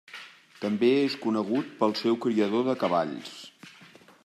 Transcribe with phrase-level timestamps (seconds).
[0.61, 3.37] També és conegut pel seu criador de cavalls.